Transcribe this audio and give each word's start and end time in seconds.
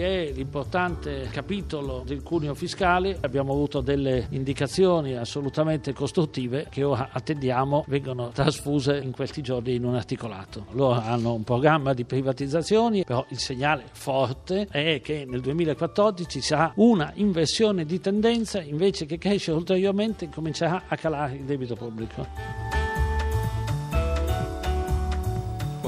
Vi 0.00 0.06
è 0.06 0.32
l'importante 0.32 1.28
capitolo 1.30 2.02
del 2.06 2.22
cuneo 2.22 2.54
fiscale, 2.54 3.18
abbiamo 3.20 3.52
avuto 3.52 3.82
delle 3.82 4.28
indicazioni 4.30 5.14
assolutamente 5.14 5.92
costruttive 5.92 6.68
che 6.70 6.82
ora 6.84 7.10
attendiamo 7.12 7.84
vengano 7.86 8.30
trasfuse 8.30 8.96
in 8.96 9.10
questi 9.10 9.42
giorni 9.42 9.74
in 9.74 9.84
un 9.84 9.96
articolato. 9.96 10.64
Loro 10.70 10.98
hanno 10.98 11.34
un 11.34 11.44
programma 11.44 11.92
di 11.92 12.06
privatizzazioni, 12.06 13.04
però 13.04 13.26
il 13.28 13.38
segnale 13.38 13.84
forte 13.92 14.68
è 14.70 15.02
che 15.02 15.26
nel 15.28 15.42
2014 15.42 16.40
sarà 16.40 16.72
una 16.76 17.12
inversione 17.16 17.84
di 17.84 18.00
tendenza, 18.00 18.62
invece 18.62 19.04
che 19.04 19.18
crescere 19.18 19.58
ulteriormente 19.58 20.30
comincerà 20.30 20.84
a 20.88 20.96
calare 20.96 21.34
il 21.34 21.44
debito 21.44 21.74
pubblico. 21.74 22.79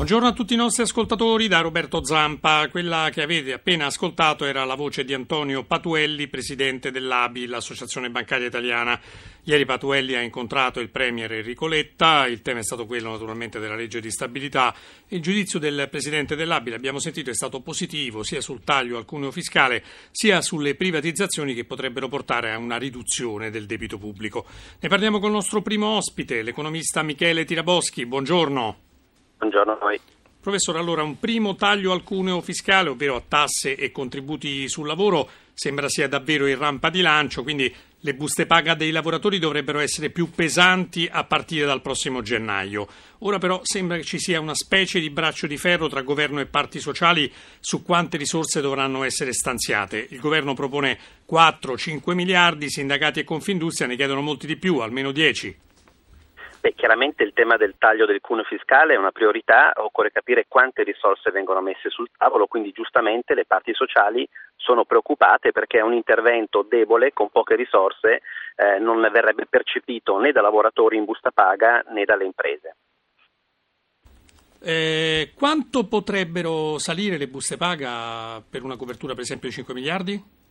Buongiorno 0.02 0.30
a 0.30 0.32
tutti 0.32 0.54
i 0.54 0.56
nostri 0.56 0.82
ascoltatori 0.82 1.46
da 1.46 1.60
Roberto 1.60 2.04
Zampa. 2.04 2.66
Quella 2.72 3.08
che 3.12 3.22
avete 3.22 3.52
appena 3.52 3.86
ascoltato 3.86 4.44
era 4.44 4.64
la 4.64 4.74
voce 4.74 5.04
di 5.04 5.14
Antonio 5.14 5.62
Patuelli, 5.62 6.26
presidente 6.26 6.90
dell'ABI, 6.90 7.46
l'Associazione 7.46 8.10
Bancaria 8.10 8.48
Italiana. 8.48 9.00
Ieri 9.44 9.64
Patuelli 9.64 10.16
ha 10.16 10.20
incontrato 10.20 10.80
il 10.80 10.90
Premier 10.90 11.30
Enrico 11.30 11.68
Letta, 11.68 12.26
il 12.26 12.42
tema 12.42 12.58
è 12.58 12.64
stato 12.64 12.84
quello 12.84 13.10
naturalmente 13.10 13.60
della 13.60 13.76
legge 13.76 14.00
di 14.00 14.10
stabilità. 14.10 14.74
Il 15.06 15.22
giudizio 15.22 15.60
del 15.60 15.86
presidente 15.88 16.34
dell'ABI, 16.34 16.70
l'abbiamo 16.70 16.98
sentito, 16.98 17.30
è 17.30 17.34
stato 17.34 17.60
positivo 17.60 18.24
sia 18.24 18.40
sul 18.40 18.64
taglio 18.64 18.96
al 18.96 19.04
cuneo 19.04 19.30
fiscale 19.30 19.84
sia 20.10 20.42
sulle 20.42 20.74
privatizzazioni 20.74 21.54
che 21.54 21.64
potrebbero 21.64 22.08
portare 22.08 22.50
a 22.50 22.58
una 22.58 22.76
riduzione 22.76 23.50
del 23.50 23.66
debito 23.66 23.98
pubblico. 23.98 24.46
Ne 24.80 24.88
parliamo 24.88 25.20
con 25.20 25.28
il 25.28 25.36
nostro 25.36 25.62
primo 25.62 25.86
ospite, 25.94 26.42
l'economista 26.42 27.04
Michele 27.04 27.44
Tiraboschi. 27.44 28.04
Buongiorno. 28.04 28.90
Buongiorno 29.42 29.72
a 29.72 29.76
voi. 29.76 30.00
Professore, 30.40 30.78
allora 30.78 31.02
un 31.02 31.18
primo 31.18 31.56
taglio 31.56 31.90
al 31.90 32.04
cuneo 32.04 32.40
fiscale, 32.40 32.90
ovvero 32.90 33.16
a 33.16 33.22
tasse 33.26 33.74
e 33.74 33.90
contributi 33.90 34.68
sul 34.68 34.86
lavoro, 34.86 35.28
sembra 35.52 35.88
sia 35.88 36.06
davvero 36.06 36.46
in 36.46 36.56
rampa 36.56 36.90
di 36.90 37.00
lancio, 37.00 37.42
quindi 37.42 37.74
le 37.98 38.14
buste 38.14 38.46
paga 38.46 38.74
dei 38.74 38.92
lavoratori 38.92 39.40
dovrebbero 39.40 39.80
essere 39.80 40.10
più 40.10 40.30
pesanti 40.30 41.08
a 41.10 41.24
partire 41.24 41.66
dal 41.66 41.82
prossimo 41.82 42.22
gennaio. 42.22 42.86
Ora 43.18 43.38
però 43.38 43.60
sembra 43.64 43.96
che 43.96 44.04
ci 44.04 44.20
sia 44.20 44.38
una 44.38 44.54
specie 44.54 45.00
di 45.00 45.10
braccio 45.10 45.48
di 45.48 45.56
ferro 45.56 45.88
tra 45.88 46.02
governo 46.02 46.38
e 46.38 46.46
parti 46.46 46.78
sociali 46.78 47.28
su 47.58 47.82
quante 47.82 48.16
risorse 48.18 48.60
dovranno 48.60 49.02
essere 49.02 49.32
stanziate. 49.32 50.06
Il 50.10 50.20
governo 50.20 50.54
propone 50.54 50.96
4-5 51.28 52.14
miliardi, 52.14 52.70
sindacati 52.70 53.18
e 53.18 53.24
Confindustria 53.24 53.88
ne 53.88 53.96
chiedono 53.96 54.20
molti 54.20 54.46
di 54.46 54.56
più, 54.56 54.78
almeno 54.78 55.10
10. 55.10 55.56
Beh, 56.62 56.74
chiaramente 56.76 57.24
il 57.24 57.32
tema 57.32 57.56
del 57.56 57.74
taglio 57.76 58.06
del 58.06 58.20
cuneo 58.20 58.44
fiscale 58.44 58.94
è 58.94 58.96
una 58.96 59.10
priorità, 59.10 59.72
occorre 59.78 60.12
capire 60.12 60.44
quante 60.46 60.84
risorse 60.84 61.32
vengono 61.32 61.60
messe 61.60 61.90
sul 61.90 62.08
tavolo, 62.16 62.46
quindi 62.46 62.70
giustamente 62.70 63.34
le 63.34 63.46
parti 63.46 63.74
sociali 63.74 64.24
sono 64.54 64.84
preoccupate 64.84 65.50
perché 65.50 65.78
è 65.78 65.82
un 65.82 65.92
intervento 65.92 66.62
debole 66.62 67.12
con 67.12 67.30
poche 67.30 67.56
risorse 67.56 68.22
eh, 68.54 68.78
non 68.78 69.00
verrebbe 69.00 69.46
percepito 69.46 70.16
né 70.20 70.30
da 70.30 70.40
lavoratori 70.40 70.96
in 70.96 71.04
busta 71.04 71.32
paga 71.32 71.82
né 71.88 72.04
dalle 72.04 72.26
imprese. 72.26 72.76
Eh, 74.60 75.32
quanto 75.34 75.88
potrebbero 75.88 76.78
salire 76.78 77.18
le 77.18 77.26
buste 77.26 77.56
paga 77.56 78.40
per 78.48 78.62
una 78.62 78.76
copertura 78.76 79.14
per 79.14 79.22
esempio 79.24 79.48
di 79.48 79.54
5 79.56 79.74
miliardi? 79.74 80.41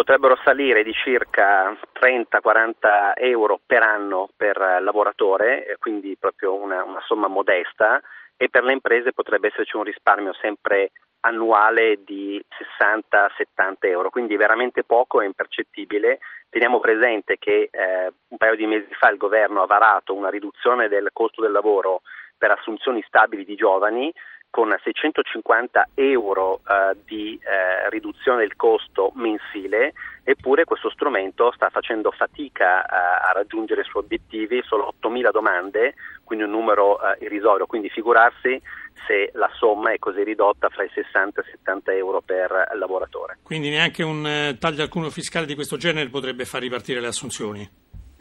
Potrebbero 0.00 0.38
salire 0.42 0.82
di 0.82 0.94
circa 0.94 1.76
30-40 2.00 3.12
euro 3.16 3.60
per 3.66 3.82
anno 3.82 4.30
per 4.34 4.56
lavoratore, 4.80 5.76
quindi 5.78 6.16
proprio 6.18 6.54
una, 6.54 6.82
una 6.84 7.02
somma 7.04 7.28
modesta, 7.28 8.00
e 8.34 8.48
per 8.48 8.64
le 8.64 8.72
imprese 8.72 9.12
potrebbe 9.12 9.48
esserci 9.48 9.76
un 9.76 9.82
risparmio 9.82 10.32
sempre 10.40 10.92
annuale 11.20 11.98
di 12.02 12.42
60-70 12.80 13.74
euro, 13.80 14.08
quindi 14.08 14.36
veramente 14.36 14.84
poco 14.84 15.20
e 15.20 15.26
impercettibile. 15.26 16.20
Teniamo 16.48 16.80
presente 16.80 17.36
che 17.36 17.68
eh, 17.70 18.12
un 18.28 18.38
paio 18.38 18.56
di 18.56 18.64
mesi 18.64 18.94
fa 18.94 19.10
il 19.10 19.18
governo 19.18 19.60
ha 19.60 19.66
varato 19.66 20.14
una 20.14 20.30
riduzione 20.30 20.88
del 20.88 21.10
costo 21.12 21.42
del 21.42 21.52
lavoro 21.52 22.00
per 22.38 22.52
assunzioni 22.52 23.04
stabili 23.06 23.44
di 23.44 23.54
giovani 23.54 24.10
con 24.50 24.74
650 24.82 25.90
euro 25.94 26.60
eh, 26.68 26.96
di 27.06 27.38
eh, 27.40 27.88
riduzione 27.88 28.40
del 28.40 28.56
costo 28.56 29.12
mensile, 29.14 29.92
eppure 30.24 30.64
questo 30.64 30.90
strumento 30.90 31.52
sta 31.54 31.70
facendo 31.70 32.10
fatica 32.10 32.86
a, 32.86 33.28
a 33.28 33.32
raggiungere 33.32 33.82
i 33.82 33.84
suoi 33.84 34.02
obiettivi, 34.02 34.62
solo 34.66 34.92
8.000 35.00 35.30
domande, 35.30 35.94
quindi 36.24 36.44
un 36.44 36.50
numero 36.50 36.98
eh, 37.00 37.24
irrisorio, 37.24 37.66
quindi 37.66 37.88
figurarsi 37.88 38.60
se 39.06 39.30
la 39.34 39.50
somma 39.54 39.92
è 39.92 39.98
così 39.98 40.22
ridotta 40.22 40.68
fra 40.68 40.84
i 40.84 40.90
60 40.92 41.40
e 41.40 41.44
i 41.44 41.50
70 41.52 41.92
euro 41.94 42.20
per 42.20 42.50
lavoratore. 42.74 43.38
Quindi 43.42 43.70
neanche 43.70 44.02
un 44.02 44.26
eh, 44.26 44.56
taglio 44.58 44.82
al 44.82 44.88
cuneo 44.88 45.10
fiscale 45.10 45.46
di 45.46 45.54
questo 45.54 45.76
genere 45.76 46.08
potrebbe 46.10 46.44
far 46.44 46.60
ripartire 46.60 47.00
le 47.00 47.06
assunzioni? 47.06 47.79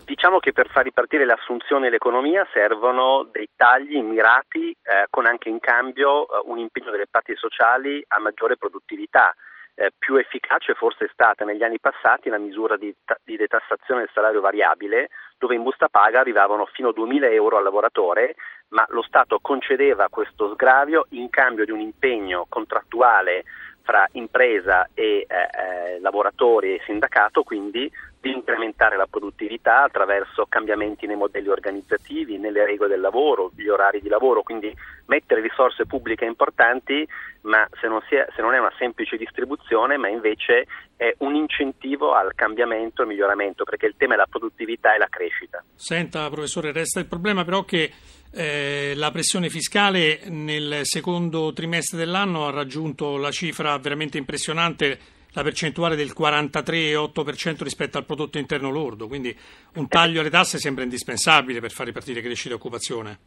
Diciamo 0.09 0.40
che 0.40 0.53
per 0.53 0.68
far 0.72 0.86
ripartire 0.86 1.24
le 1.24 1.34
assunzioni 1.34 1.86
e 1.86 1.92
l'economia 1.92 2.44
servono 2.52 3.30
dei 3.31 3.47
tagli 3.56 4.02
mirati 4.02 4.72
eh, 4.72 5.06
con 5.08 5.28
anche 5.28 5.50
in 5.50 5.59
cambio 5.59 6.24
eh, 6.24 6.42
un 6.46 6.58
impegno 6.58 6.90
delle 6.90 7.06
parti 7.06 7.36
sociali 7.36 8.03
a 8.08 8.19
maggiore 8.19 8.58
produttività. 8.58 9.31
Eh, 9.75 9.92
più 9.96 10.16
efficace 10.16 10.74
forse 10.74 11.06
è 11.06 11.09
stata 11.14 11.46
negli 11.46 11.62
anni 11.62 11.80
passati 11.80 12.28
la 12.30 12.40
misura 12.40 12.75
di, 12.75 12.92
di, 13.24 13.38
detassazione 13.38 14.02
del 14.02 14.09
salario 14.12 14.42
variabile, 14.42 15.09
dove 15.38 15.53
in 15.53 15.62
busta 15.62 15.90
paga 15.90 16.22
arrivavano 16.22 16.66
fino 16.66 16.90
a 16.90 16.94
2.000 16.98 17.31
euro 17.31 17.58
al 17.58 17.64
lavoratore, 17.64 18.34
ma 18.69 18.84
lo 18.90 19.03
Stato 19.03 19.38
concedeva 19.40 20.09
questo 20.09 20.52
sgravio 20.53 21.06
in 21.12 21.30
cambio 21.30 21.66
di 21.66 21.72
un 21.72 21.81
impegno 21.81 22.48
contrattuale 22.50 23.44
fra 23.90 24.08
impresa 24.12 24.88
e 24.94 25.26
eh, 25.28 25.96
eh, 25.96 26.00
lavoratori 26.00 26.76
e 26.76 26.82
sindacato, 26.86 27.42
quindi 27.42 27.92
di 28.22 28.32
incrementare 28.32 28.98
la 28.98 29.08
produttività 29.10 29.82
attraverso 29.82 30.46
cambiamenti 30.48 31.08
nei 31.08 31.16
modelli 31.16 31.48
organizzativi, 31.48 32.38
nelle 32.38 32.66
regole 32.66 32.90
del 32.90 33.00
lavoro, 33.00 33.50
gli 33.56 33.68
orari 33.68 34.00
di 34.00 34.08
lavoro, 34.10 34.44
quindi 34.44 34.72
mettere 35.08 35.42
risorse 35.42 35.88
pubbliche 35.88 36.26
importanti, 36.26 37.08
ma 37.42 37.68
se 37.82 37.88
non, 37.88 38.02
è, 38.08 38.28
se 38.36 38.42
non 38.44 38.54
è 38.54 38.60
una 38.60 38.74
semplice 38.78 39.18
distribuzione, 39.18 39.98
ma 39.98 40.08
invece 40.08 40.68
è 40.96 41.16
un 41.20 41.34
incentivo 41.34 42.14
al 42.14 42.36
cambiamento 42.36 43.02
e 43.02 43.06
miglioramento, 43.08 43.64
perché 43.64 43.88
il 43.88 43.96
tema 43.98 44.14
è 44.14 44.18
la 44.18 44.28
produttività 44.30 44.94
e 44.94 45.00
la 45.00 45.08
crescita. 45.10 45.64
Senta, 45.74 46.30
professore, 46.30 46.72
resta 46.74 47.00
il 47.00 47.08
problema 47.08 47.44
però 47.44 47.64
che 47.64 47.90
eh, 48.32 48.94
la 48.96 49.12
pressione 49.12 49.50
fiscale 49.50 50.22
nel 50.26 50.82
secondo 50.84 51.52
trimestre 51.54 51.98
dell'anno 51.98 52.48
ha 52.48 52.52
raggiunto 52.52 53.18
la 53.18 53.32
cifra 53.32 53.78
veramente 53.78 54.18
impressionante 54.18 55.00
la 55.34 55.44
percentuale 55.44 55.96
del 55.96 56.14
43,8% 56.18 57.64
rispetto 57.64 57.98
al 57.98 58.06
prodotto 58.06 58.38
interno 58.38 58.70
lordo, 58.72 59.08
quindi 59.08 59.36
un 59.76 59.88
taglio 59.88 60.22
alle 60.22 60.30
tasse 60.30 60.58
sembra 60.58 60.84
indispensabile 60.84 61.60
per 61.60 61.72
far 61.72 61.86
ripartire 61.86 62.22
crescita 62.22 62.54
e 62.54 62.58
occupazione. 62.58 63.20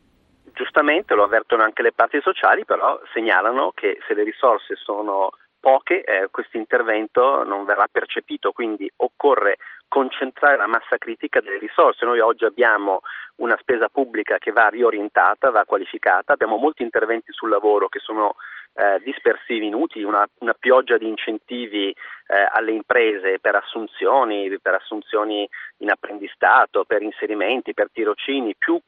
Giustamente 0.52 1.14
lo 1.14 1.24
avvertono 1.24 1.62
anche 1.62 1.82
le 1.82 1.92
parti 1.92 2.20
sociali, 2.20 2.64
però 2.64 3.00
segnalano 3.12 3.72
che 3.74 3.98
se 4.06 4.14
le 4.14 4.24
risorse 4.24 4.74
sono 4.76 5.30
poche, 5.60 6.02
eh, 6.02 6.28
questo 6.30 6.56
intervento 6.56 7.44
non 7.44 7.64
verrà 7.64 7.86
percepito, 7.90 8.50
quindi 8.50 8.90
occorre 8.96 9.58
concentrare 9.92 10.56
la 10.56 10.66
massa 10.66 10.96
critica 10.96 11.42
delle 11.42 11.58
risorse. 11.58 12.06
Noi 12.06 12.18
oggi 12.18 12.46
abbiamo 12.46 13.02
una 13.42 13.58
spesa 13.60 13.90
pubblica 13.90 14.38
che 14.38 14.50
va 14.50 14.68
riorientata, 14.68 15.50
va 15.50 15.66
qualificata, 15.66 16.32
abbiamo 16.32 16.56
molti 16.56 16.82
interventi 16.82 17.30
sul 17.30 17.50
lavoro 17.50 17.90
che 17.90 17.98
sono 17.98 18.36
eh, 18.72 19.02
dispersivi 19.04 19.66
inutili, 19.66 20.04
una, 20.04 20.26
una, 20.38 20.54
pioggia 20.58 20.96
di 20.96 21.06
incentivi 21.06 21.90
eh, 21.90 21.94
alle 22.52 22.72
imprese 22.72 23.38
per 23.38 23.54
assunzioni, 23.54 24.58
per 24.62 24.76
assunzioni 24.76 25.46
in 25.80 25.90
apprendistato, 25.90 26.84
per 26.86 27.02
inserimenti, 27.02 27.74
per 27.74 27.90
tirocini, 27.92 28.56
più 28.56 28.80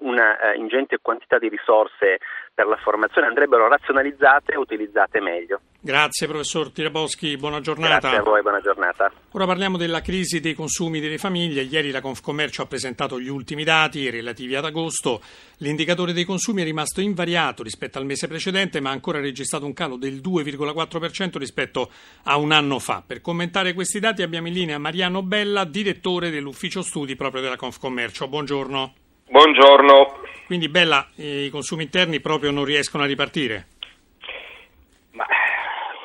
una 0.00 0.38
eh, 0.38 0.56
ingente 0.56 0.98
quantità 1.00 1.38
di 1.38 1.48
risorse 1.48 2.18
per 2.60 2.66
la 2.66 2.76
formazione 2.76 3.26
andrebbero 3.26 3.68
razionalizzate 3.68 4.52
e 4.52 4.56
utilizzate 4.56 5.20
meglio. 5.20 5.60
Grazie 5.80 6.26
professor 6.26 6.70
Tiraboschi, 6.70 7.38
buona 7.38 7.60
giornata. 7.60 8.00
Grazie 8.00 8.18
a 8.18 8.22
voi, 8.22 8.42
buona 8.42 8.60
giornata. 8.60 9.10
Ora 9.32 9.46
parliamo 9.46 9.78
della 9.78 10.02
crisi 10.02 10.40
dei 10.40 10.52
consumi 10.52 11.00
delle 11.00 11.16
famiglie. 11.16 11.62
Ieri 11.62 11.90
la 11.90 12.02
Confcommercio 12.02 12.60
ha 12.60 12.66
presentato 12.66 13.18
gli 13.18 13.28
ultimi 13.28 13.64
dati 13.64 14.10
relativi 14.10 14.54
ad 14.56 14.66
agosto. 14.66 15.22
L'indicatore 15.58 16.12
dei 16.12 16.24
consumi 16.24 16.60
è 16.60 16.64
rimasto 16.64 17.00
invariato 17.00 17.62
rispetto 17.62 17.96
al 17.96 18.04
mese 18.04 18.28
precedente, 18.28 18.80
ma 18.80 18.90
ha 18.90 18.92
ancora 18.92 19.20
registrato 19.20 19.64
un 19.64 19.72
calo 19.72 19.96
del 19.96 20.16
2,4% 20.16 21.38
rispetto 21.38 21.90
a 22.24 22.36
un 22.36 22.52
anno 22.52 22.78
fa. 22.78 23.02
Per 23.06 23.22
commentare 23.22 23.72
questi 23.72 24.00
dati 24.00 24.20
abbiamo 24.20 24.48
in 24.48 24.52
linea 24.52 24.76
Mariano 24.76 25.22
Bella, 25.22 25.64
direttore 25.64 26.28
dell'ufficio 26.28 26.82
studi 26.82 27.16
proprio 27.16 27.40
della 27.40 27.56
Confcommercio. 27.56 28.28
Buongiorno. 28.28 28.92
Buongiorno. 29.30 30.22
Quindi 30.46 30.68
Bella, 30.68 31.06
i 31.14 31.50
consumi 31.50 31.84
interni 31.84 32.18
proprio 32.18 32.50
non 32.50 32.64
riescono 32.64 33.04
a 33.04 33.06
ripartire? 33.06 33.66
Ma 35.12 35.24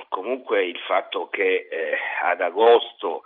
comunque 0.10 0.64
il 0.64 0.78
fatto 0.86 1.28
che 1.30 1.68
eh, 1.68 1.98
ad 2.22 2.42
agosto 2.42 3.24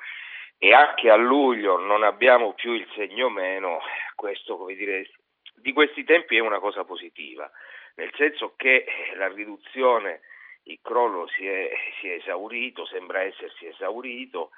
e 0.57 0.71
anche 0.71 1.09
a 1.09 1.17
luglio 1.17 1.77
non 1.77 2.03
abbiamo 2.03 2.53
più 2.53 2.71
il 2.71 2.87
segno 2.95 3.27
meno, 3.27 3.79
questo, 4.15 4.55
come 4.55 4.73
dire, 4.75 5.09
di 5.55 5.73
questi 5.73 6.05
tempi 6.05 6.37
è 6.37 6.39
una 6.39 6.59
cosa 6.59 6.85
positiva, 6.85 7.51
nel 7.95 8.13
senso 8.15 8.53
che 8.55 8.85
la 9.17 9.27
riduzione, 9.27 10.21
il 10.63 10.79
crollo 10.81 11.27
si 11.27 11.45
è, 11.45 11.71
si 11.99 12.07
è 12.07 12.13
esaurito, 12.13 12.85
sembra 12.85 13.23
essersi 13.23 13.65
esaurito 13.65 14.51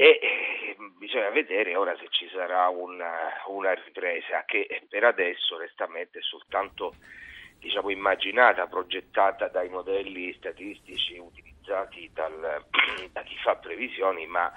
e 0.00 0.20
eh, 0.22 0.76
bisogna 0.96 1.28
vedere 1.30 1.74
ora 1.74 1.96
se 1.98 2.06
ci 2.10 2.28
sarà 2.32 2.68
una, 2.68 3.10
una 3.48 3.74
ripresa 3.74 4.44
che 4.44 4.84
per 4.88 5.02
adesso 5.02 5.56
onestamente 5.56 6.20
è 6.20 6.22
soltanto 6.22 6.94
diciamo, 7.58 7.90
immaginata, 7.90 8.68
progettata 8.68 9.48
dai 9.48 9.68
modelli 9.68 10.32
statistici 10.34 11.18
utilizzati 11.18 12.08
dal, 12.14 12.64
da 13.10 13.22
chi 13.22 13.36
fa 13.42 13.56
previsioni, 13.56 14.28
ma 14.28 14.52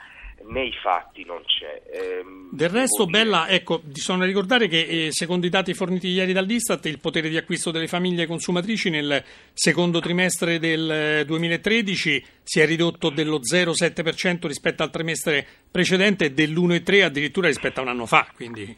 nei 0.50 0.72
fatti 0.82 1.24
non 1.26 1.44
c'è. 1.46 1.82
Ehm, 1.92 2.50
Del 2.52 2.70
resto, 2.70 3.06
Bella, 3.06 3.48
ecco, 3.48 3.80
bisogna 3.84 4.26
ricordare 4.26 4.68
che 4.68 5.08
eh, 5.08 5.08
secondo 5.12 5.46
i 5.46 5.50
dati 5.50 5.74
forniti 5.74 6.08
ieri 6.08 6.34
dall'Istat 6.34 6.86
il 6.86 7.00
potere 7.00 7.30
di 7.30 7.38
acquisto 7.38 7.72
delle 7.72 7.88
famiglie 7.88 8.26
consumatrici 8.26 8.90
nel 8.90 9.24
secondo 9.54 10.00
trimestre 10.00 10.60
del 10.60 11.26
2013 11.26 12.16
eh, 12.16 12.24
si 12.44 12.60
è 12.60 12.66
ridotto 12.66 13.10
dello 13.10 13.40
0,7% 13.40 14.48
rispetto 14.48 14.84
al 14.84 14.92
trimestre 14.92 15.46
precedente 15.72 16.26
e 16.26 16.32
dell'1,3% 16.32 17.04
addirittura 17.04 17.48
rispetto 17.48 17.80
a 17.80 17.84
un 17.84 17.90
anno 17.90 18.06
fa. 18.06 18.28
Quindi... 18.36 18.78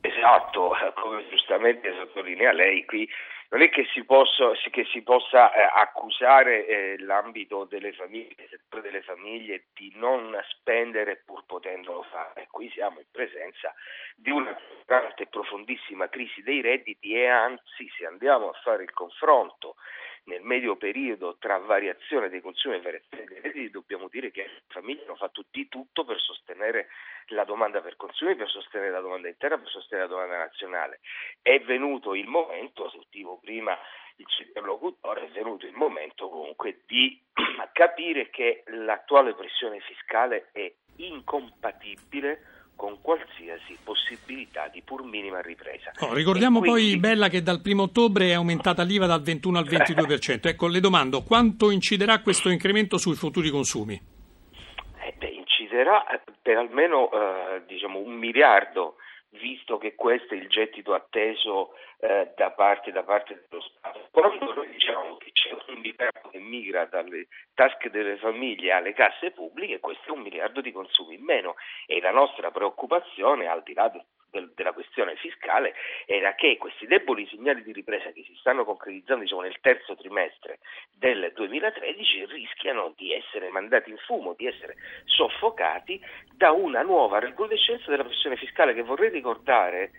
Esatto, 0.00 0.72
come 1.00 1.26
giustamente 1.30 1.92
sottolinea 1.96 2.52
lei, 2.52 2.84
qui 2.84 3.08
non 3.50 3.62
è 3.62 3.70
che 3.70 3.86
si 3.94 4.04
possa, 4.04 4.52
che 4.70 4.84
si 4.92 5.02
possa 5.02 5.52
eh, 5.52 5.80
accusare 5.80 6.66
eh, 6.66 6.98
l'ambito 6.98 7.64
delle 7.64 7.92
famiglie, 7.92 8.34
delle 8.82 9.02
famiglie 9.02 9.68
di 9.72 9.90
non 9.96 10.38
spendere 10.48 11.22
pur 11.24 11.44
potendolo 11.46 12.02
fare. 12.04 12.46
Qui 12.50 12.68
siamo 12.70 12.98
in 12.98 13.06
presenza 13.10 13.72
di 14.14 14.30
una 14.30 14.54
grande 14.84 15.14
e 15.16 15.26
profondissima 15.28 16.08
crisi 16.08 16.42
dei 16.42 16.60
redditi 16.60 17.14
e 17.14 17.26
anzi 17.26 17.88
se 17.96 18.04
andiamo 18.04 18.50
a 18.50 18.58
fare 18.62 18.82
il 18.82 18.92
confronto 18.92 19.76
nel 20.28 20.42
medio 20.42 20.76
periodo 20.76 21.36
tra 21.38 21.56
variazione 21.58 22.28
dei 22.28 22.42
consumi 22.42 22.76
e 22.76 22.80
variazione 22.80 23.24
dei 23.24 23.40
redditi 23.40 23.70
dobbiamo 23.70 24.08
dire 24.08 24.30
che 24.30 24.42
le 24.42 24.62
famiglie 24.68 25.04
hanno 25.04 25.16
fatto 25.16 25.44
di 25.50 25.68
tutto 25.68 26.04
per 26.04 26.20
sostenere 26.20 26.88
la 27.28 27.44
domanda 27.44 27.80
per 27.80 27.96
consumi, 27.96 28.36
per 28.36 28.48
sostenere 28.48 28.90
la 28.90 29.00
domanda 29.00 29.28
interna, 29.28 29.58
per 29.58 29.68
sostenere 29.68 30.06
la 30.06 30.14
domanda 30.14 30.36
nazionale. 30.36 31.00
È 31.40 31.58
venuto 31.60 32.14
il 32.14 32.26
momento, 32.26 32.90
sentivo 32.90 33.38
prima 33.38 33.76
il 34.16 34.26
interlocutore, 34.46 35.26
è 35.26 35.30
venuto 35.30 35.66
il 35.66 35.74
momento 35.74 36.28
comunque 36.28 36.82
di 36.86 37.20
capire 37.72 38.28
che 38.28 38.64
l'attuale 38.66 39.34
pressione 39.34 39.80
fiscale 39.80 40.50
è 40.52 40.70
incompatibile 40.96 42.57
con 42.78 43.00
qualsiasi 43.00 43.76
possibilità 43.82 44.68
di 44.68 44.82
pur 44.82 45.02
minima 45.02 45.40
ripresa. 45.40 45.90
Oh, 45.98 46.14
ricordiamo 46.14 46.60
quindi... 46.60 46.92
poi, 46.92 46.98
Bella, 47.00 47.28
che 47.28 47.42
dal 47.42 47.60
1 47.62 47.82
ottobre 47.82 48.28
è 48.28 48.34
aumentata 48.34 48.84
l'IVA 48.84 49.06
dal 49.06 49.20
21 49.20 49.58
al 49.58 49.64
22%. 49.64 50.46
ecco, 50.46 50.68
le 50.68 50.78
domando, 50.78 51.24
quanto 51.24 51.72
inciderà 51.72 52.20
questo 52.20 52.50
incremento 52.50 52.96
sui 52.96 53.16
futuri 53.16 53.50
consumi? 53.50 54.00
Eh, 55.02 55.14
beh, 55.18 55.26
inciderà 55.26 56.04
per 56.40 56.56
almeno 56.56 57.10
eh, 57.10 57.62
diciamo, 57.66 57.98
un 57.98 58.12
miliardo 58.12 58.94
visto 59.30 59.78
che 59.78 59.94
questo 59.94 60.34
è 60.34 60.36
il 60.36 60.48
gettito 60.48 60.94
atteso 60.94 61.74
eh, 62.00 62.32
da, 62.36 62.50
parte, 62.52 62.92
da, 62.92 63.02
parte, 63.02 63.46
dello 63.48 63.62
Stato. 63.62 64.08
Quando 64.10 64.54
noi 64.54 64.70
diciamo 64.70 65.16
che 65.16 65.30
c'è 65.32 65.52
un 65.52 65.80
miliardo 65.80 66.28
che 66.30 66.38
migra 66.38 66.86
dalle 66.86 67.28
tasche 67.54 67.90
delle 67.90 68.16
famiglie 68.16 68.72
alle 68.72 68.92
casse 68.92 69.30
pubbliche, 69.32 69.80
questo 69.80 70.08
è 70.08 70.10
un 70.12 70.22
miliardo 70.22 70.60
di 70.60 70.72
consumi 70.72 71.14
in 71.16 71.24
meno 71.24 71.54
e 71.86 72.00
la 72.00 72.12
nostra 72.12 72.50
preoccupazione, 72.50 73.46
al 73.46 73.62
di 73.62 73.74
là 73.74 73.88
del 73.88 74.04
del, 74.30 74.50
della 74.54 74.72
questione 74.72 75.16
fiscale 75.16 75.74
era 76.06 76.34
che 76.34 76.56
questi 76.58 76.86
deboli 76.86 77.26
segnali 77.30 77.62
di 77.62 77.72
ripresa 77.72 78.10
che 78.10 78.24
si 78.26 78.36
stanno 78.38 78.64
concretizzando 78.64 79.22
diciamo, 79.22 79.42
nel 79.42 79.58
terzo 79.60 79.96
trimestre 79.96 80.58
del 80.94 81.32
2013 81.34 82.26
rischiano 82.26 82.92
di 82.96 83.12
essere 83.12 83.50
mandati 83.50 83.90
in 83.90 83.98
fumo, 83.98 84.34
di 84.36 84.46
essere 84.46 84.76
soffocati 85.04 86.00
da 86.34 86.52
una 86.52 86.82
nuova 86.82 87.18
recrudescenza 87.18 87.90
della 87.90 88.04
pressione 88.04 88.36
fiscale 88.36 88.74
che 88.74 88.82
vorrei 88.82 89.10
ricordare 89.10 89.90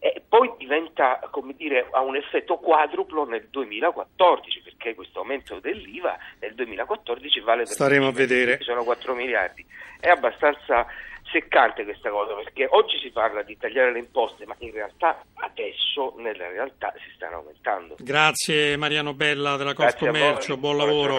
e 0.00 0.22
poi 0.26 0.52
diventa, 0.56 1.18
come 1.32 1.54
dire, 1.56 1.88
ha 1.90 2.00
un 2.02 2.14
effetto 2.14 2.58
quadruplo 2.58 3.24
nel 3.24 3.48
2014, 3.50 4.60
perché 4.62 4.94
questo 4.94 5.18
aumento 5.18 5.58
dell'IVA 5.58 6.16
nel 6.38 6.54
2014 6.54 7.40
vale 7.40 7.64
per 7.64 7.72
Staremo 7.72 8.06
a 8.06 8.12
vedere. 8.12 8.58
sono 8.60 8.84
4 8.84 9.14
miliardi. 9.14 9.66
È 9.98 10.08
abbastanza 10.08 10.86
seccante 11.30 11.84
questa 11.84 12.10
cosa 12.10 12.34
perché 12.34 12.66
oggi 12.70 12.98
si 12.98 13.10
parla 13.10 13.42
di 13.42 13.56
tagliare 13.56 13.92
le 13.92 13.98
imposte 13.98 14.46
ma 14.46 14.54
in 14.58 14.72
realtà 14.72 15.24
adesso 15.34 16.14
nella 16.18 16.48
realtà 16.48 16.92
si 16.96 17.10
stanno 17.14 17.36
aumentando. 17.36 17.96
Grazie 17.98 18.76
Mariano 18.76 19.14
Bella 19.14 19.56
della 19.56 19.74
Confcommercio, 19.74 20.56
buon 20.56 20.76
lavoro. 20.76 21.16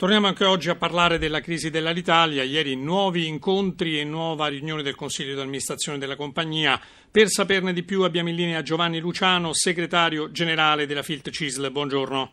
Torniamo 0.00 0.28
anche 0.28 0.46
oggi 0.46 0.70
a 0.70 0.76
parlare 0.76 1.18
della 1.18 1.40
crisi 1.40 1.68
dell'Alitalia. 1.68 2.42
Ieri 2.42 2.74
nuovi 2.74 3.26
incontri 3.26 4.00
e 4.00 4.04
nuova 4.04 4.46
riunione 4.46 4.82
del 4.82 4.94
Consiglio 4.94 5.34
di 5.34 5.40
amministrazione 5.40 5.98
della 5.98 6.16
compagnia. 6.16 6.80
Per 7.10 7.28
saperne 7.28 7.74
di 7.74 7.82
più 7.82 8.02
abbiamo 8.02 8.30
in 8.30 8.36
linea 8.36 8.62
Giovanni 8.62 8.98
Luciano, 8.98 9.52
segretario 9.52 10.30
generale 10.30 10.86
della 10.86 11.02
Filt 11.02 11.28
Cisl. 11.28 11.70
Buongiorno. 11.70 12.32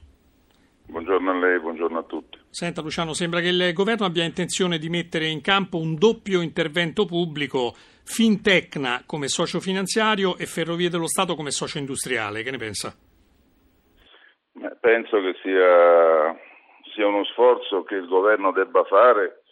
Buongiorno 0.85 1.29
a 1.29 1.33
lei, 1.33 1.59
buongiorno 1.59 1.99
a 1.99 2.03
tutti. 2.03 2.26
Senta 2.49 2.81
Luciano, 2.81 3.13
sembra 3.13 3.39
che 3.39 3.49
il 3.49 3.73
governo 3.73 4.05
abbia 4.05 4.23
intenzione 4.23 4.77
di 4.77 4.89
mettere 4.89 5.27
in 5.27 5.41
campo 5.41 5.77
un 5.77 5.95
doppio 5.95 6.41
intervento 6.41 7.05
pubblico, 7.05 7.73
Fintecna 8.03 9.03
come 9.05 9.27
socio 9.27 9.59
finanziario 9.59 10.37
e 10.37 10.45
Ferrovie 10.45 10.89
dello 10.89 11.07
Stato 11.07 11.35
come 11.35 11.51
socio 11.51 11.77
industriale. 11.77 12.41
Che 12.41 12.51
ne 12.51 12.57
pensa? 12.57 12.95
Penso 14.79 15.19
che 15.19 15.35
sia, 15.43 16.33
sia 16.93 17.05
uno 17.05 17.25
sforzo 17.25 17.83
che 17.83 17.95
il 17.95 18.07
governo 18.07 18.51
debba 18.51 18.83
fare 18.85 19.43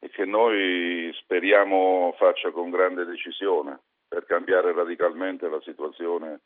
e 0.00 0.10
che 0.10 0.24
noi 0.24 1.10
speriamo 1.22 2.14
faccia 2.18 2.50
con 2.50 2.70
grande 2.70 3.04
decisione 3.04 3.78
per 4.08 4.24
cambiare 4.24 4.72
radicalmente 4.72 5.48
la 5.48 5.60
situazione 5.62 6.40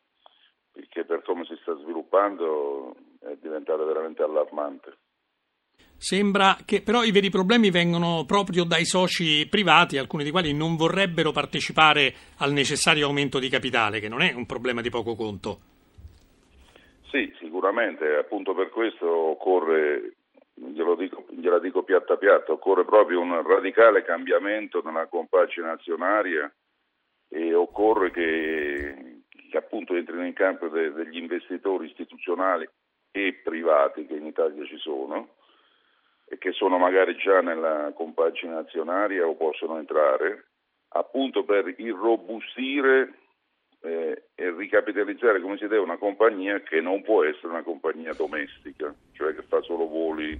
che 0.88 1.04
per 1.04 1.22
come 1.22 1.44
si 1.44 1.56
sta 1.62 1.74
sviluppando 1.76 2.94
è 3.20 3.36
diventata 3.40 3.82
veramente 3.84 4.22
allarmante. 4.22 4.98
Sembra 6.02 6.56
che 6.64 6.80
però 6.80 7.02
i 7.02 7.12
veri 7.12 7.28
problemi 7.28 7.70
vengono 7.70 8.24
proprio 8.26 8.64
dai 8.64 8.86
soci 8.86 9.46
privati, 9.46 9.98
alcuni 9.98 10.22
dei 10.22 10.32
quali 10.32 10.54
non 10.54 10.74
vorrebbero 10.74 11.30
partecipare 11.30 12.14
al 12.38 12.52
necessario 12.52 13.04
aumento 13.04 13.38
di 13.38 13.50
capitale, 13.50 14.00
che 14.00 14.08
non 14.08 14.22
è 14.22 14.32
un 14.32 14.46
problema 14.46 14.80
di 14.80 14.88
poco 14.88 15.14
conto. 15.14 15.60
Sì, 17.10 17.30
sicuramente, 17.38 18.16
appunto 18.16 18.54
per 18.54 18.70
questo 18.70 19.06
occorre, 19.06 20.14
glielo 20.54 20.94
dico, 20.94 21.26
gliela 21.36 21.58
dico 21.58 21.82
piatta 21.82 22.16
piatta, 22.16 22.52
occorre 22.52 22.86
proprio 22.86 23.20
un 23.20 23.46
radicale 23.46 24.02
cambiamento 24.02 24.80
nella 24.82 25.06
compagine 25.06 25.68
azionaria 25.68 26.50
e 27.28 27.52
occorre 27.52 28.10
che, 28.10 29.20
che 29.50 29.56
appunto 29.58 29.94
entrino 29.94 30.24
in 30.24 30.32
campo 30.32 30.68
de, 30.68 30.94
degli 30.94 31.18
investitori 31.18 31.88
istituzionali 31.88 32.66
e 33.10 33.38
privati 33.44 34.06
che 34.06 34.14
in 34.14 34.24
Italia 34.24 34.64
ci 34.64 34.78
sono 34.78 35.34
e 36.32 36.38
che 36.38 36.52
sono 36.52 36.78
magari 36.78 37.16
già 37.16 37.40
nella 37.40 37.90
compagine 37.92 38.54
azionaria 38.54 39.26
o 39.26 39.34
possono 39.34 39.78
entrare, 39.78 40.46
appunto 40.90 41.42
per 41.44 41.74
irrobustire 41.76 43.14
eh, 43.80 44.26
e 44.36 44.50
ricapitalizzare 44.52 45.40
come 45.40 45.56
si 45.56 45.66
deve 45.66 45.78
una 45.78 45.96
compagnia 45.98 46.60
che 46.60 46.80
non 46.80 47.02
può 47.02 47.24
essere 47.24 47.48
una 47.48 47.64
compagnia 47.64 48.12
domestica, 48.12 48.94
cioè 49.10 49.34
che 49.34 49.42
fa 49.42 49.60
solo 49.62 49.88
voli 49.88 50.30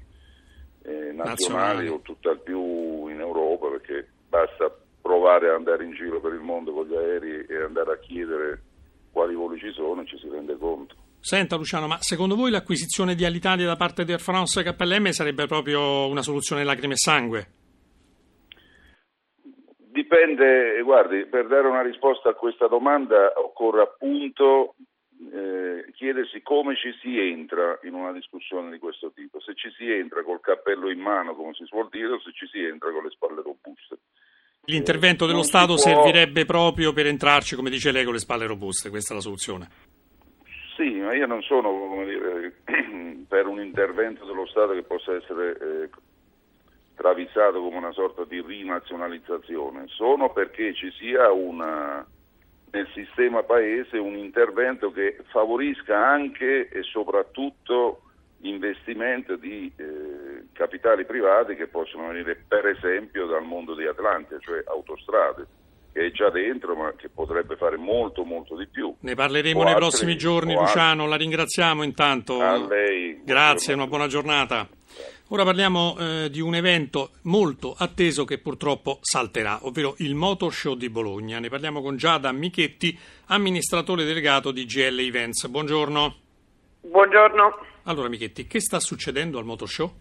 eh, 0.82 1.10
nazionali, 1.10 1.16
nazionali 1.16 1.88
o 1.88 2.00
tutt'al 2.02 2.38
più 2.38 3.08
in 3.08 3.18
Europa, 3.18 3.66
perché 3.70 4.06
basta 4.28 4.72
provare 5.02 5.48
ad 5.48 5.56
andare 5.56 5.82
in 5.82 5.92
giro 5.94 6.20
per 6.20 6.34
il 6.34 6.40
mondo 6.40 6.72
con 6.72 6.86
gli 6.86 6.94
aerei 6.94 7.46
e 7.46 7.62
andare 7.62 7.94
a 7.94 7.98
chiedere 7.98 8.62
quali 9.10 9.34
voli 9.34 9.58
ci 9.58 9.72
sono 9.72 10.02
e 10.02 10.06
ci 10.06 10.18
si 10.18 10.28
rende 10.28 10.56
conto. 10.56 10.94
Senta 11.20 11.56
Luciano, 11.56 11.86
ma 11.86 11.98
secondo 12.00 12.34
voi 12.34 12.50
l'acquisizione 12.50 13.14
di 13.14 13.26
Alitalia 13.26 13.66
da 13.66 13.76
parte 13.76 14.04
di 14.04 14.12
Air 14.12 14.20
France 14.20 14.58
e 14.58 14.64
KLM 14.64 15.10
sarebbe 15.10 15.46
proprio 15.46 16.08
una 16.08 16.22
soluzione 16.22 16.64
lacrime 16.64 16.94
e 16.94 16.96
sangue? 16.96 17.46
Dipende, 19.76 20.80
guardi, 20.82 21.26
per 21.26 21.46
dare 21.46 21.68
una 21.68 21.82
risposta 21.82 22.30
a 22.30 22.34
questa 22.34 22.68
domanda 22.68 23.34
occorre 23.36 23.82
appunto 23.82 24.76
eh, 25.30 25.92
chiedersi 25.92 26.40
come 26.40 26.74
ci 26.76 26.90
si 27.02 27.18
entra 27.18 27.78
in 27.82 27.92
una 27.92 28.12
discussione 28.12 28.70
di 28.70 28.78
questo 28.78 29.12
tipo, 29.14 29.40
se 29.40 29.54
ci 29.54 29.70
si 29.76 29.90
entra 29.90 30.22
col 30.22 30.40
cappello 30.40 30.90
in 30.90 31.00
mano, 31.00 31.34
come 31.34 31.52
si 31.52 31.66
suol 31.66 31.88
dire, 31.90 32.12
o 32.12 32.20
se 32.20 32.32
ci 32.32 32.46
si 32.46 32.64
entra 32.64 32.90
con 32.90 33.02
le 33.02 33.10
spalle 33.10 33.42
robuste. 33.42 33.98
L'intervento 34.64 35.26
dello 35.26 35.42
Stato 35.42 35.74
può... 35.74 35.76
servirebbe 35.76 36.46
proprio 36.46 36.94
per 36.94 37.06
entrarci, 37.06 37.56
come 37.56 37.68
dice 37.68 37.92
lei, 37.92 38.04
con 38.04 38.14
le 38.14 38.20
spalle 38.20 38.46
robuste, 38.46 38.88
questa 38.88 39.12
è 39.12 39.16
la 39.16 39.22
soluzione. 39.22 39.68
Sì, 40.80 40.94
ma 40.94 41.12
io 41.12 41.26
non 41.26 41.42
sono 41.42 42.02
dire, 42.06 42.54
per 43.28 43.46
un 43.46 43.60
intervento 43.60 44.24
dello 44.24 44.46
Stato 44.46 44.72
che 44.72 44.82
possa 44.82 45.14
essere 45.14 45.58
eh, 45.58 45.90
travisato 46.94 47.60
come 47.60 47.76
una 47.76 47.92
sorta 47.92 48.24
di 48.24 48.40
rinazionalizzazione, 48.40 49.88
sono 49.88 50.32
perché 50.32 50.72
ci 50.72 50.90
sia 50.92 51.30
una, 51.30 52.02
nel 52.70 52.88
sistema 52.94 53.42
paese 53.42 53.98
un 53.98 54.16
intervento 54.16 54.90
che 54.90 55.18
favorisca 55.28 55.98
anche 56.02 56.70
e 56.70 56.82
soprattutto 56.82 58.00
l'investimento 58.38 59.36
di 59.36 59.70
eh, 59.76 60.46
capitali 60.54 61.04
privati 61.04 61.56
che 61.56 61.66
possono 61.66 62.08
venire 62.08 62.42
per 62.48 62.66
esempio 62.66 63.26
dal 63.26 63.44
mondo 63.44 63.74
di 63.74 63.84
Atlantia, 63.84 64.38
cioè 64.38 64.62
autostrade 64.64 65.59
che 65.92 66.06
è 66.06 66.10
già 66.10 66.30
dentro 66.30 66.74
ma 66.76 66.92
che 66.96 67.08
potrebbe 67.08 67.56
fare 67.56 67.76
molto 67.76 68.24
molto 68.24 68.56
di 68.56 68.66
più. 68.66 68.94
Ne 69.00 69.14
parleremo 69.14 69.60
o 69.60 69.64
nei 69.64 69.72
altri, 69.72 69.88
prossimi 69.88 70.16
giorni 70.16 70.54
Luciano, 70.54 71.06
la 71.06 71.16
ringraziamo 71.16 71.82
intanto. 71.82 72.40
A 72.40 72.56
lei. 72.56 73.20
Grazie, 73.24 73.74
una 73.74 73.86
buona 73.86 74.06
giornata. 74.06 74.68
Ora 75.32 75.44
parliamo 75.44 75.96
eh, 75.96 76.28
di 76.28 76.40
un 76.40 76.56
evento 76.56 77.10
molto 77.22 77.72
atteso 77.78 78.24
che 78.24 78.38
purtroppo 78.38 78.98
salterà, 79.00 79.60
ovvero 79.62 79.94
il 79.98 80.16
Motor 80.16 80.52
Show 80.52 80.74
di 80.74 80.90
Bologna. 80.90 81.38
Ne 81.38 81.48
parliamo 81.48 81.80
con 81.80 81.96
Giada 81.96 82.32
Michetti, 82.32 82.98
amministratore 83.26 84.04
delegato 84.04 84.50
di 84.50 84.64
GL 84.64 84.98
Events. 84.98 85.46
Buongiorno. 85.46 86.16
Buongiorno. 86.80 87.58
Allora 87.84 88.08
Michetti, 88.08 88.48
che 88.48 88.60
sta 88.60 88.80
succedendo 88.80 89.38
al 89.38 89.44
Motor 89.44 89.68
Show? 89.68 89.92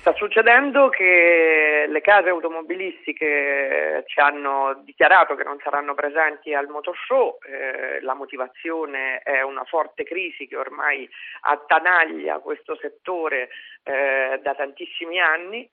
Sta 0.00 0.14
succedendo 0.14 0.88
che 0.88 1.84
le 1.86 2.00
case 2.00 2.30
automobilistiche 2.30 4.02
ci 4.06 4.18
hanno 4.18 4.80
dichiarato 4.82 5.34
che 5.34 5.44
non 5.44 5.58
saranno 5.62 5.92
presenti 5.92 6.54
al 6.54 6.68
Motor 6.68 6.96
Show, 7.04 7.36
eh, 7.42 8.00
la 8.00 8.14
motivazione 8.14 9.18
è 9.18 9.42
una 9.42 9.64
forte 9.64 10.04
crisi 10.04 10.46
che 10.46 10.56
ormai 10.56 11.06
attanaglia 11.42 12.38
questo 12.38 12.78
settore 12.80 13.50
eh, 13.82 14.40
da 14.42 14.54
tantissimi 14.54 15.20
anni 15.20 15.68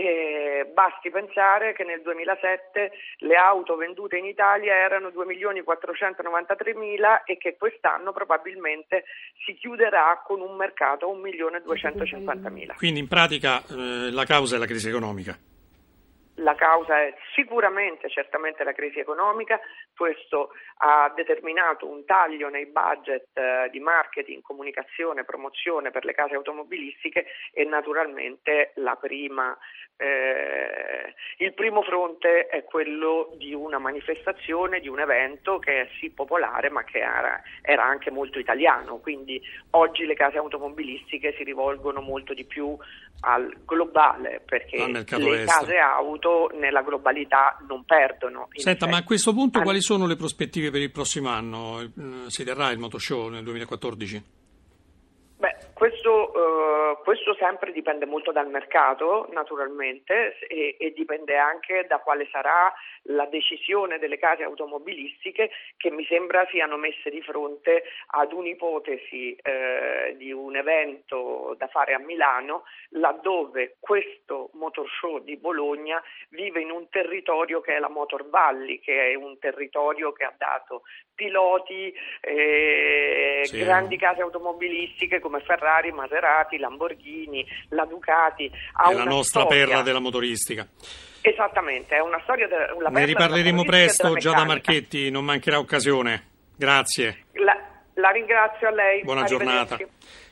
e 0.00 0.64
basti 0.72 1.10
pensare 1.10 1.74
che 1.74 1.84
nel 1.84 2.00
2007 2.00 2.90
le 3.18 3.36
auto 3.36 3.76
vendute 3.76 4.16
in 4.16 4.24
Italia 4.24 4.74
erano 4.74 5.08
2.493.000 5.08 7.24
e 7.26 7.36
che 7.36 7.58
quest'anno 7.58 8.10
probabilmente 8.10 9.04
si 9.44 9.52
chiuderà 9.52 10.22
con 10.24 10.40
un 10.40 10.56
mercato 10.56 11.10
a 11.10 11.14
1.250.000. 11.14 12.76
Quindi 12.76 13.00
in 13.00 13.08
pratica 13.08 13.62
eh, 13.68 14.10
la 14.10 14.24
causa 14.24 14.56
è 14.56 14.58
la 14.58 14.64
crisi 14.64 14.88
economica. 14.88 15.36
La 16.40 16.54
causa 16.54 17.00
è 17.00 17.14
sicuramente, 17.34 18.08
certamente 18.08 18.64
la 18.64 18.72
crisi 18.72 18.98
economica, 18.98 19.60
questo 19.94 20.50
ha 20.78 21.12
determinato 21.14 21.88
un 21.88 22.04
taglio 22.04 22.48
nei 22.48 22.66
budget 22.66 23.28
eh, 23.34 23.68
di 23.70 23.80
marketing, 23.80 24.42
comunicazione, 24.42 25.24
promozione 25.24 25.90
per 25.90 26.04
le 26.04 26.14
case 26.14 26.34
automobilistiche 26.34 27.26
e 27.52 27.64
naturalmente 27.64 28.72
prima, 29.00 29.56
eh, 29.96 31.14
il 31.38 31.52
primo 31.54 31.82
fronte 31.82 32.46
è 32.46 32.64
quello 32.64 33.32
di 33.36 33.52
una 33.52 33.78
manifestazione, 33.78 34.80
di 34.80 34.88
un 34.88 35.00
evento 35.00 35.58
che 35.58 35.82
è 35.82 35.88
sì 35.98 36.10
popolare 36.10 36.70
ma 36.70 36.84
che 36.84 36.98
era, 36.98 37.40
era 37.62 37.84
anche 37.84 38.10
molto 38.10 38.38
italiano, 38.38 38.98
quindi 38.98 39.40
oggi 39.70 40.06
le 40.06 40.14
case 40.14 40.38
automobilistiche 40.38 41.34
si 41.36 41.44
rivolgono 41.44 42.00
molto 42.00 42.34
di 42.34 42.44
più 42.44 42.76
al 43.22 43.52
globale 43.66 44.40
perché 44.44 44.86
le 44.86 45.00
estero. 45.00 45.44
case 45.44 45.78
auto 45.78 46.29
nella 46.58 46.82
globalità 46.82 47.56
non 47.66 47.84
perdono. 47.84 48.48
Senta, 48.52 48.86
ma 48.86 48.98
a 48.98 49.04
questo 49.04 49.32
punto 49.32 49.60
quali 49.62 49.80
sono 49.80 50.06
le 50.06 50.16
prospettive 50.16 50.70
per 50.70 50.80
il 50.80 50.90
prossimo 50.90 51.28
anno? 51.28 51.80
Eh, 51.80 51.90
si 52.28 52.44
terrà 52.44 52.70
il 52.70 52.78
Motoshow 52.78 53.28
nel 53.28 53.44
2014? 53.44 54.24
Questo, 57.02 57.34
sempre 57.34 57.72
dipende 57.72 58.06
molto 58.06 58.30
dal 58.32 58.48
mercato, 58.48 59.28
naturalmente, 59.32 60.38
e, 60.46 60.76
e, 60.78 60.92
dipende 60.92 61.36
anche 61.36 61.86
da 61.88 61.98
quale 61.98 62.28
sarà 62.30 62.72
la 63.04 63.26
decisione 63.26 63.98
delle 63.98 64.18
case 64.18 64.42
automobilistiche 64.42 65.50
che 65.76 65.90
mi 65.90 66.04
sembra 66.04 66.46
siano 66.50 66.76
messe 66.76 67.10
di 67.10 67.22
fronte 67.22 67.84
ad 68.08 68.32
un'ipotesi 68.32 69.34
eh, 69.34 70.14
di 70.16 70.30
un 70.32 70.56
evento 70.56 71.54
da 71.56 71.68
fare 71.68 71.94
a 71.94 71.98
Milano, 71.98 72.64
laddove 72.90 73.76
questo 73.80 74.50
motor 74.54 74.88
show 75.00 75.18
di 75.18 75.36
Bologna 75.36 76.02
vive 76.30 76.60
in 76.60 76.70
un 76.70 76.88
territorio 76.88 77.60
che 77.60 77.76
è 77.76 77.78
la 77.78 77.88
Motor 77.88 78.28
Valley, 78.28 78.78
che 78.80 79.10
è 79.10 79.14
un 79.14 79.38
territorio 79.38 80.12
che 80.12 80.24
ha 80.24 80.34
dato 80.36 80.82
piloti, 81.20 81.92
eh, 82.22 83.42
sì. 83.44 83.58
grandi 83.58 83.98
case 83.98 84.22
automobilistiche 84.22 85.20
come 85.20 85.40
Ferrari, 85.40 85.92
Maserati, 85.92 86.56
Lamborghini, 86.56 87.46
la 87.68 87.84
Ducati. 87.84 88.50
Ha 88.72 88.90
la 88.90 89.04
nostra 89.04 89.42
storia. 89.42 89.66
perla 89.66 89.82
della 89.82 90.00
motoristica. 90.00 90.66
Esattamente, 91.20 91.94
è 91.96 92.00
una 92.00 92.18
storia 92.22 92.48
della 92.48 92.88
Ne 92.88 93.04
riparleremo 93.04 93.64
presto, 93.64 94.14
già 94.14 94.32
da 94.32 94.46
Marchetti, 94.46 95.10
non 95.10 95.26
mancherà 95.26 95.58
occasione. 95.58 96.28
Grazie. 96.56 97.24
La, 97.32 97.54
la 97.94 98.08
ringrazio 98.08 98.68
a 98.68 98.70
lei. 98.70 99.02
Buona 99.02 99.24
giornata. 99.24 99.76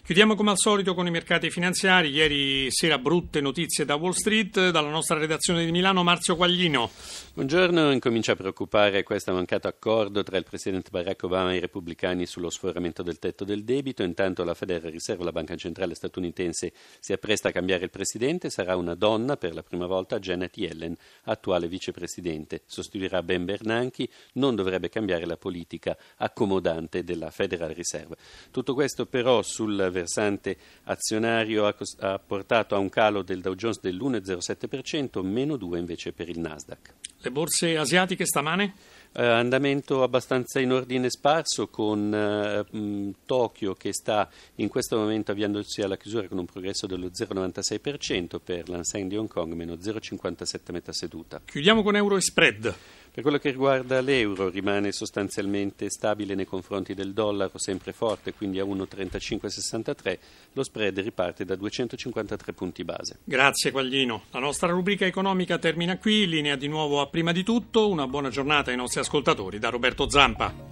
Chiudiamo 0.09 0.37
come 0.37 0.53
al 0.53 0.57
solito 0.57 0.95
con 0.95 1.07
i 1.07 1.11
mercati 1.11 1.51
finanziari. 1.51 2.09
Ieri 2.09 2.71
sera 2.71 2.97
brutte 2.97 3.43
notizie 3.43 3.85
da 3.85 3.97
Wall 3.97 4.13
Street. 4.13 4.71
Dalla 4.71 4.89
nostra 4.89 5.19
redazione 5.19 5.67
di 5.67 5.71
Milano, 5.71 6.03
Marzio 6.03 6.35
Quaglino. 6.35 6.91
Buongiorno. 7.35 7.93
Incomincia 7.93 8.33
a 8.33 8.35
preoccupare 8.35 9.03
questo 9.03 9.35
mancato 9.35 9.69
accordo 9.69 10.23
tra 10.23 10.39
il 10.39 10.45
presidente 10.45 10.89
Barack 10.89 11.25
Obama 11.25 11.53
e 11.53 11.57
i 11.57 11.61
repubblicani 11.61 12.25
sullo 12.25 12.49
sforamento 12.49 13.03
del 13.03 13.19
tetto 13.19 13.45
del 13.45 13.65
debito. 13.65 14.03
Intanto 14.03 14.45
la 14.45 14.55
Federal 14.55 14.91
Reserve, 14.91 15.25
la 15.25 15.31
banca 15.31 15.55
centrale 15.57 15.95
statunitense, 15.95 16.73
si 16.99 17.13
appresta 17.13 17.51
a 17.51 17.53
cambiare 17.53 17.85
il 17.85 17.91
presidente. 17.91 18.49
Sarà 18.49 18.77
una 18.77 18.95
donna 18.95 19.37
per 19.37 19.53
la 19.53 19.63
prima 19.63 19.85
volta, 19.85 20.19
Janet 20.19 20.57
Yellen, 20.57 20.97
attuale 21.25 21.69
vicepresidente. 21.69 22.63
Sostituirà 22.65 23.23
Ben 23.23 23.45
Bernanke. 23.45 24.09
Non 24.33 24.55
dovrebbe 24.55 24.89
cambiare 24.89 25.27
la 25.27 25.37
politica 25.37 25.95
accomodante 26.17 27.05
della 27.05 27.31
Federal 27.31 27.75
Reserve. 27.75 28.17
Tutto 28.51 28.73
questo 28.73 29.05
però 29.05 29.43
sul 29.43 29.97
versante 30.01 30.57
azionario 30.85 31.67
ha, 31.67 31.75
ha 32.01 32.19
portato 32.19 32.75
a 32.75 32.79
un 32.79 32.89
calo 32.89 33.23
del 33.23 33.41
Dow 33.41 33.55
Jones 33.55 33.81
dell'1,07%, 33.81 35.23
meno 35.23 35.57
2 35.57 35.79
invece 35.79 36.13
per 36.13 36.29
il 36.29 36.39
Nasdaq. 36.39 36.95
Le 37.21 37.31
borse 37.31 37.77
asiatiche 37.77 38.25
stamane? 38.25 38.75
Uh, 39.11 39.23
andamento 39.23 40.03
abbastanza 40.03 40.61
in 40.61 40.71
ordine 40.71 41.09
sparso 41.09 41.69
con 41.69 42.13
uh, 42.13 42.77
mh, 42.77 43.15
Tokyo 43.25 43.75
che 43.75 43.93
sta 43.93 44.29
in 44.57 44.69
questo 44.69 44.99
momento 44.99 45.33
avviandosi 45.33 45.81
alla 45.81 45.97
chiusura 45.97 46.29
con 46.29 46.39
un 46.39 46.45
progresso 46.45 46.87
dello 46.87 47.07
0,96% 47.07 48.39
per 48.45 48.69
l'Anseng 48.69 49.09
di 49.09 49.17
Hong 49.17 49.29
Kong, 49.29 49.55
meno 49.55 49.75
0,57 49.75 50.73
metà 50.73 50.93
seduta. 50.93 51.41
Chiudiamo 51.45 51.83
con 51.83 51.97
euro 51.97 52.17
e 52.17 52.21
spread. 52.21 52.75
Per 53.19 53.27
quello 53.27 53.43
che 53.43 53.51
riguarda 53.51 54.01
l'euro 54.01 54.49
rimane 54.49 54.93
sostanzialmente 54.93 55.91
stabile 55.91 56.37
nei 56.37 56.45
confronti 56.45 56.95
del 56.95 57.13
dollaro, 57.13 57.59
sempre 57.59 57.93
forte, 57.93 58.33
quindi 58.33 58.61
a 58.61 58.65
1,3563. 58.65 60.19
Lo 60.53 60.63
spread 60.63 61.01
riparte 61.01 61.45
da 61.45 61.57
253 61.57 62.53
punti 62.53 62.85
base. 62.85 63.19
Grazie 63.25 63.73
Quaglino. 63.73 64.27
La 64.31 64.39
nostra 64.39 64.69
rubrica 64.69 65.05
economica 65.05 65.59
termina 65.59 65.99
qui. 65.99 66.29
Linea 66.29 66.55
di 66.55 66.69
nuovo 66.69 67.01
a 67.01 67.09
prima 67.09 67.33
di 67.33 67.43
tutto. 67.43 67.89
Una 67.89 68.07
buona 68.07 68.29
giornata 68.29 68.71
ai 68.71 68.77
nostri 68.77 69.01
ascoltatori 69.01 69.59
da 69.59 69.69
Roberto 69.69 70.09
Zampa. 70.09 70.67